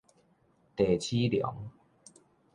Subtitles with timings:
[0.75, 1.69] 袋鼠龍